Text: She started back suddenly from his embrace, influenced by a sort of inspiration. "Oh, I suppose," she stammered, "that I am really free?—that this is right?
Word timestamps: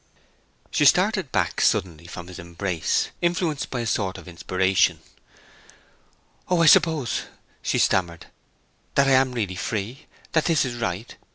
She 0.71 0.85
started 0.85 1.31
back 1.31 1.61
suddenly 1.61 2.07
from 2.07 2.25
his 2.25 2.39
embrace, 2.39 3.09
influenced 3.21 3.69
by 3.69 3.81
a 3.81 3.85
sort 3.85 4.17
of 4.17 4.27
inspiration. 4.27 5.01
"Oh, 6.49 6.63
I 6.63 6.65
suppose," 6.65 7.25
she 7.61 7.77
stammered, 7.77 8.25
"that 8.95 9.07
I 9.07 9.11
am 9.11 9.31
really 9.33 9.53
free?—that 9.53 10.45
this 10.45 10.65
is 10.65 10.73
right? 10.81 11.15